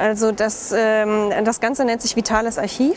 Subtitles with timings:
[0.00, 2.96] Also das, ähm, das Ganze nennt sich Vitales Archiv.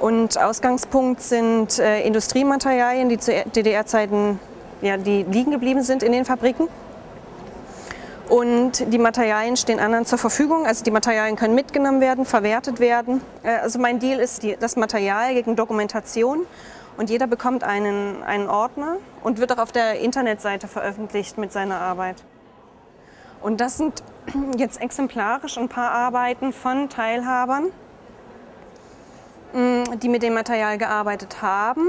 [0.00, 4.40] Und Ausgangspunkt sind äh, Industriematerialien, die zu DDR-Zeiten
[4.80, 6.66] ja, liegen geblieben sind in den Fabriken.
[8.28, 10.64] Und die Materialien stehen anderen zur Verfügung.
[10.64, 13.20] Also die Materialien können mitgenommen werden, verwertet werden.
[13.42, 16.46] Äh, also mein Deal ist die, das Material gegen Dokumentation.
[16.96, 21.80] Und jeder bekommt einen, einen Ordner und wird auch auf der Internetseite veröffentlicht mit seiner
[21.80, 22.16] Arbeit.
[23.42, 24.02] Und das sind
[24.56, 27.72] jetzt exemplarisch ein paar Arbeiten von Teilhabern,
[29.52, 31.88] mm, die mit dem Material gearbeitet haben.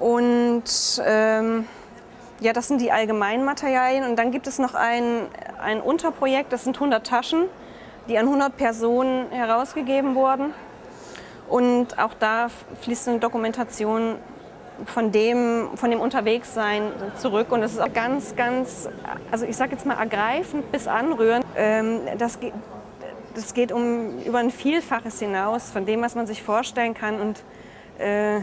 [0.00, 0.64] Und
[1.04, 1.66] ähm,
[2.40, 4.04] ja, das sind die allgemeinen Materialien.
[4.04, 5.26] Und dann gibt es noch ein,
[5.60, 7.44] ein Unterprojekt, das sind 100 Taschen,
[8.08, 10.52] die an 100 Personen herausgegeben wurden.
[11.48, 12.48] Und auch da
[12.82, 14.16] fließt eine Dokumentation
[14.86, 17.52] von dem, von dem Unterwegssein zurück.
[17.52, 18.88] Und das ist auch ganz, ganz,
[19.30, 21.44] also ich sage jetzt mal ergreifend bis anrührend.
[21.56, 22.52] Ähm, das, geht,
[23.34, 27.20] das geht um über ein Vielfaches hinaus von dem, was man sich vorstellen kann.
[27.20, 27.42] Und
[27.98, 28.40] äh,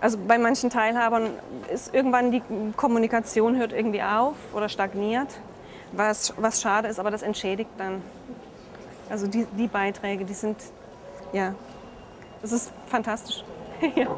[0.00, 1.30] also bei manchen Teilhabern
[1.72, 2.42] ist irgendwann die
[2.76, 5.28] Kommunikation hört irgendwie auf oder stagniert,
[5.92, 8.02] was, was schade ist, aber das entschädigt dann.
[9.08, 10.56] Also die, die Beiträge, die sind,
[11.32, 11.54] ja,
[12.40, 13.44] das ist fantastisch.
[13.94, 14.08] ja.